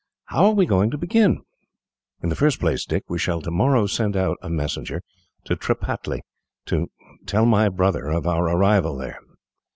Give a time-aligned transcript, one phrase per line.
[0.25, 1.43] "How are we going to begin?"
[2.23, 5.03] "In the first place, Dick, we shall tomorrow send out a messenger
[5.45, 6.21] to Tripataly,
[6.65, 6.89] to
[7.27, 9.19] tell my brother of our arrival here."